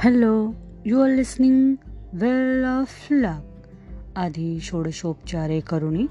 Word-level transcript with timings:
Hello 0.00 0.52
you 0.86 1.00
are 1.00 1.10
listening 1.10 1.74
well 2.12 2.64
of 2.64 2.88
luck 3.10 3.68
आधी 4.16 4.58
षोडशोपचारे 4.60 5.60
करुणी 5.60 6.06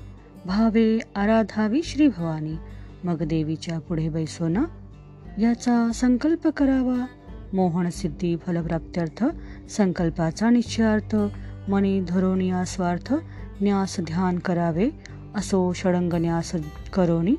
भावे 0.46 1.00
आराधावी 1.16 1.84
श्री 1.84 2.08
भवानी 2.08 2.55
मग 3.04 3.23
देवीच्या 3.23 3.79
पुढे 3.79 4.10
बैसोना. 4.10 4.63
याचा 5.38 5.92
संकल्प 5.93 6.47
करावा. 6.47 7.05
मोहन 7.54 7.89
सिद्धी 7.89 8.36
फलप्राप्त्यर्थ 8.36 9.25
संकल्पाचा 9.70 10.50
निश्चयार्थ 10.50 11.15
मनी 11.69 12.01
धरोनी 12.07 12.51
स्वार्थ 12.65 13.14
न्यास 13.61 13.96
ध्यान 14.00 14.39
करावे 14.39 14.89
असो 15.36 15.74
षडंग 15.74 16.14
न्यास 16.14 16.51
करोनी. 16.93 17.36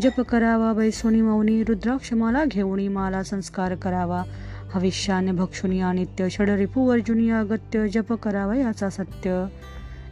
जप 0.00 0.20
करावा 0.20 0.72
बैसोनी 0.72 1.20
मौनी 1.20 1.62
रुद्राक्षमाला 1.62 2.44
घेऊनी 2.44 2.88
माला 2.88 3.22
संस्कार 3.22 3.74
करावा 3.74 4.22
हविष्याने 4.74 5.32
भक्षुनी 5.32 5.80
नित्य 5.82 6.28
षड 6.30 6.50
अर्जुनी 6.50 7.30
अगत्य 7.30 7.88
जप 7.88 8.12
करावयाचा 8.12 8.88
सत्य. 8.88 9.46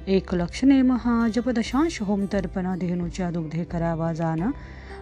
एक 0.07 0.35
लक्षणे 0.35 0.83
महा 0.83 1.29
जप 1.35 1.49
दशांश 1.49 2.03
होम 2.03 2.25
तर्पण 2.33 2.79
धेनुच्या 2.79 3.31
दुग्धे 3.31 3.65
करावा 3.65 4.13
जाण 4.13 4.51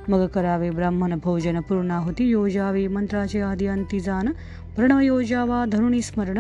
मग 0.09 0.27
करावे 0.27 0.71
ब्राह्मण 0.71 1.19
भोजन 1.25 1.61
पूर्णाहुती 1.61 2.25
योजावे 2.25 2.87
मंत्राचे 2.87 3.41
आदी 3.41 3.67
अंती 3.67 4.01
जाण 4.01 4.29
प्रण 4.77 4.93
योजावा 5.03 5.65
धरुणी 5.65 6.03
स्मरण 6.03 6.39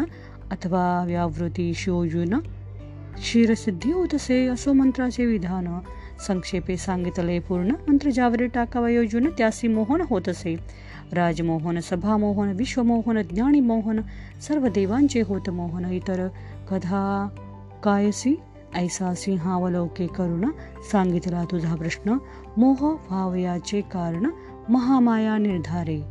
अथवा 0.50 1.04
व्यावृती 1.06 1.72
शिवजुन 1.74 2.38
क्षीरसिद्धी 3.18 3.92
होतसे 3.92 4.46
असो 4.46 4.72
मंत्राचे 4.72 5.26
विधान. 5.26 5.78
संक्षेपे 6.26 6.76
सांगितले 6.76 7.38
पूर्ण 7.38 7.70
मंत्र 7.88 8.10
ज्यावर 8.10 8.42
टाकावा 8.54 8.88
योजून 8.88 9.30
त्यासी 9.38 9.68
मोहन 9.68 10.00
होतसे. 10.00 10.56
राजमोहन 11.12 11.80
सभामोहन 11.80 12.52
विश्वमोहन 12.52 13.22
ज्ञानीमोहन 13.22 14.00
सर्व 14.40 14.68
देवांचे 14.68 15.20
होत 15.20 15.50
मोहन 15.50 15.92
इतर 15.92 16.28
कथा 16.70 17.28
कायसी 17.84 18.36
ऐसा 18.74 19.14
सिंहावलोके 19.14 20.06
करुण 20.06 20.50
सांगितला 20.92 21.44
तुझा 21.44 21.74
प्रश्न. 21.74 22.18
मोह 22.56 22.82
व्हावयाचे 22.82 23.80
कारण 23.80 24.30
महामाया 24.70 25.38
निर्धारे. 25.38 26.02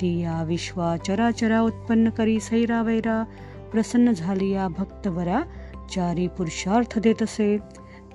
ती 0.00 0.20
या 0.20 0.42
विश्वा 0.42 0.96
चराचरा 0.96 1.60
उत्पन्न 1.60 2.10
करी 2.10 2.40
सैरा 2.40 2.82
वैरा. 2.82 3.24
प्रसन्न 3.72 4.12
झाली 4.12 4.50
या 4.50 4.68
भक्तवरा 4.68 5.42
चारी 5.94 6.28
पुरुषार्थ 6.28 6.98
देत 6.98 7.22
असे. 7.22 7.58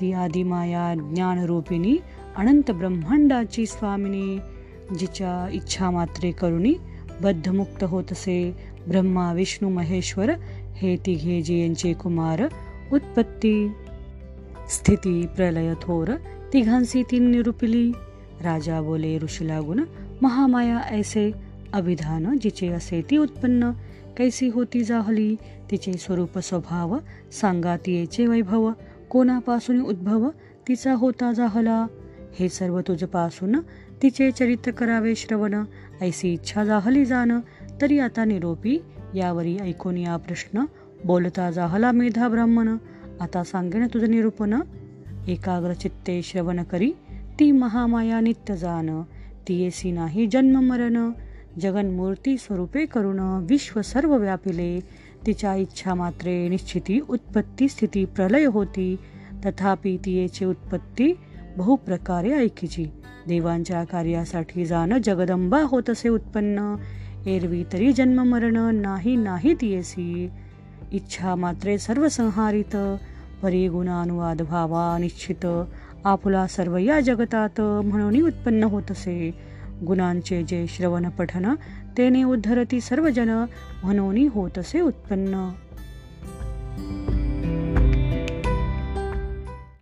ती 0.01 0.11
आदिमाया 0.11 0.95
ज्ञानरूपिणी 0.95 1.97
अनंत 2.37 2.71
ब्रह्मांडाची 2.71 3.65
स्वामिनी. 3.65 4.39
जिच्या 4.97 5.49
इच्छा 5.53 5.91
मात्रे 5.91 6.31
करुणी 6.31 6.73
बद्धमुक्त 7.21 7.83
होत 7.83 8.03
असे 8.11 8.55
ब्रह्मा 8.87 9.33
विष्णू 9.33 9.69
महेश्वर 9.69 10.29
हे 10.75 10.95
तिघे 10.95 11.61
यांचे 11.61 11.93
कुमार. 11.93 12.43
उत्पत्ती. 12.93 13.71
स्थिती 14.69 15.27
प्रलय 15.27 15.73
थोर. 15.81 16.07
तिघांसी 16.53 17.03
तीन 17.03 17.31
निरुपिली. 17.31 17.91
राजा 18.43 18.81
बोले 18.81 19.19
ऋषी 19.19 19.47
लागून 19.47 19.79
महामाया 20.21 20.79
ऐसे 20.89 21.31
अभिधान 21.73 22.37
जिचे 22.41 22.67
असे 22.67 23.01
ती 23.01 23.17
उत्पन्न. 23.17 23.71
कैसी 24.17 24.47
होती 24.47 24.83
जाहली? 24.83 25.35
तिचे 25.71 25.93
स्वरूप 25.93 26.39
स्वभाव 26.39 26.97
सांगा 27.31 27.77
तियेचे 27.77 28.27
वैभव. 28.27 28.71
कोणापासून 29.09 29.81
उद्भव? 29.81 30.29
तिचा 30.67 30.93
होता 30.93 31.31
जाहला. 31.31 31.85
हे 32.39 32.49
सर्व 32.49 32.79
तुझपासून 32.79 33.55
तिचे 34.01 34.31
चरित्र 34.31 34.71
करावे 34.71 35.15
श्रवण 35.15 35.63
ऐसी 36.01 36.33
इच्छा 36.33 36.65
जाहली 36.65 37.05
जाण 37.05 37.39
तरी 37.81 37.99
आता 37.99 38.25
निरोपी 38.25 38.79
यावरी 39.15 39.57
ऐकून 39.57 39.97
या 39.97 40.17
प्रश्न 40.17 40.65
बोलता 41.05 41.51
जाहला 41.51 41.91
मेधा 41.91 42.27
ब्राह्मण. 42.27 42.77
आता 43.21 43.43
सांगेन 43.43 43.87
तुझं 43.87 44.09
निरूपण. 44.11 44.61
एकाग्र 45.27 45.73
चित्ते 45.73 46.21
श्रवण 46.21 46.63
करी 46.63 46.93
ती 47.39 47.51
महामाया 47.51 48.19
नित्य 48.19 48.57
जाण. 48.57 49.01
ती 49.47 49.69
नाही 49.85 50.27
जन्म 50.27 50.59
मरण. 50.59 51.11
जगन्मूर्ती 51.59 52.37
स्वरूपे 52.37 52.85
करुण 52.85 53.19
विश्व 53.19 53.81
सर्व 53.81 54.15
व्यापिले. 54.15 54.79
तिच्या 55.25 55.55
इच्छा 55.55 55.95
मात्रे 55.95 56.49
निश्चिती 56.49 56.99
उत्पत्ती 56.99 57.69
स्थिती 57.69 58.05
प्रलय 58.05 58.43
होती. 58.43 58.97
तथापि 59.45 59.97
तियेची 60.05 60.45
उत्पत्ती 60.45 61.13
बहुप्रकारे 61.57 62.31
ऐकीची. 62.31 62.85
देवांच्या 63.29 63.83
कार्यासाठी 63.83 64.65
जाणं 64.65 64.97
जगदंबा 64.97 65.61
होत 65.63 65.89
असे 65.89 66.09
उत्पन्न. 66.09 66.75
एरवी 67.25 67.63
तरी 67.73 67.91
जन्म 67.93 68.23
मरण 68.23 68.57
नाही 68.75 69.15
नाही 69.15 69.53
तियेसी. 69.53 70.29
इच्छा 70.91 71.35
मात्रे 71.35 71.77
सर्व 71.77 72.07
संहारित. 72.07 72.75
परिगुणानुवाद 73.43 74.41
व्हावा 74.41 74.97
निश्चित. 74.97 75.45
आपुला 76.05 76.47
सर्व 76.47 76.77
या 76.77 76.99
जगतात 76.99 77.61
म्हणून 77.61 78.21
उत्पन्न 78.21 78.63
होत 78.63 78.91
असे. 78.91 79.31
गुणांचे 79.87 80.43
जे 80.43 80.65
श्रवण 80.69 81.09
पठन 81.09 81.53
तेने 81.97 82.23
उद्धरती 82.23 82.81
सर्वजन 82.81 83.29
म्हणून 83.83 84.27
होत 84.33 84.57
असे 84.57 84.79
उत्पन्न. 84.81 85.49